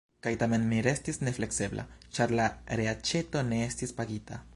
Kaj 0.25 0.31
tamen 0.43 0.63
mi 0.69 0.79
restis 0.85 1.19
nefleksebla, 1.27 1.85
ĉar 2.19 2.33
la 2.39 2.47
reaĉeto 2.81 3.45
ne 3.51 3.61
estis 3.67 3.95
pagita. 4.01 4.41